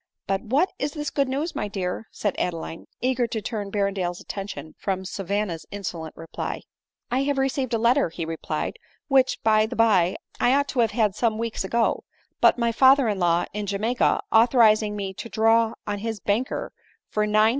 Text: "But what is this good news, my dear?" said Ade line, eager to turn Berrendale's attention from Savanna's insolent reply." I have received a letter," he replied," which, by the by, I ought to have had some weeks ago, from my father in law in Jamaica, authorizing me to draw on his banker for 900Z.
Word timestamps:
"But 0.31 0.41
what 0.41 0.73
is 0.79 0.93
this 0.93 1.11
good 1.11 1.27
news, 1.29 1.53
my 1.55 1.67
dear?" 1.67 2.07
said 2.11 2.33
Ade 2.39 2.53
line, 2.55 2.87
eager 3.01 3.27
to 3.27 3.39
turn 3.39 3.69
Berrendale's 3.71 4.19
attention 4.19 4.73
from 4.79 5.05
Savanna's 5.05 5.67
insolent 5.69 6.17
reply." 6.17 6.61
I 7.11 7.21
have 7.21 7.37
received 7.37 7.71
a 7.75 7.77
letter," 7.77 8.09
he 8.09 8.25
replied," 8.25 8.77
which, 9.09 9.37
by 9.43 9.67
the 9.67 9.75
by, 9.75 10.15
I 10.39 10.55
ought 10.55 10.69
to 10.69 10.79
have 10.79 10.89
had 10.89 11.13
some 11.13 11.37
weeks 11.37 11.63
ago, 11.63 12.03
from 12.41 12.53
my 12.57 12.71
father 12.71 13.07
in 13.07 13.19
law 13.19 13.45
in 13.53 13.67
Jamaica, 13.67 14.21
authorizing 14.31 14.95
me 14.95 15.13
to 15.13 15.29
draw 15.29 15.75
on 15.85 15.99
his 15.99 16.19
banker 16.19 16.71
for 17.07 17.27
900Z. 17.27 17.49